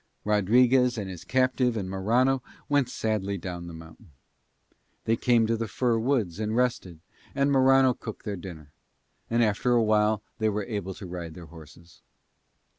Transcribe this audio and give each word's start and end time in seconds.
Rodriguez 0.25 0.97
and 0.97 1.07
his 1.07 1.23
captive 1.23 1.77
and 1.77 1.87
Morano 1.87 2.41
went 2.67 2.89
sadly 2.89 3.37
down 3.37 3.67
the 3.67 3.73
mountain. 3.75 4.09
They 5.05 5.15
came 5.15 5.45
to 5.45 5.55
the 5.55 5.67
fir 5.67 5.99
woods, 5.99 6.39
and 6.39 6.55
rested, 6.55 7.01
and 7.35 7.51
Morano 7.51 7.93
cooked 7.93 8.25
their 8.25 8.35
dinner. 8.35 8.71
And 9.29 9.43
after 9.43 9.73
a 9.73 9.83
while 9.83 10.23
they 10.39 10.49
were 10.49 10.63
able 10.65 10.95
to 10.95 11.05
ride 11.05 11.35
their 11.35 11.45
horses. 11.45 12.01